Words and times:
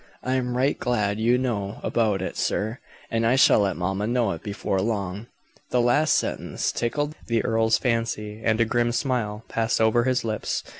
I 0.23 0.33
am 0.33 0.57
right 0.57 0.79
glad 0.79 1.19
you 1.19 1.37
know 1.37 1.79
about 1.83 2.23
it, 2.23 2.35
sir, 2.35 2.79
and 3.11 3.23
I 3.23 3.35
shall 3.35 3.59
let 3.59 3.77
mamma 3.77 4.07
know 4.07 4.31
it 4.31 4.41
before 4.41 4.81
long." 4.81 5.27
The 5.69 5.79
last 5.79 6.15
sentence 6.15 6.71
tickled 6.71 7.13
the 7.27 7.45
earl's 7.45 7.77
fancy, 7.77 8.41
and 8.43 8.59
a 8.59 8.65
grim 8.65 8.93
smile 8.93 9.45
passed 9.47 9.79
over 9.79 10.05
his 10.05 10.23
lips. 10.25 10.63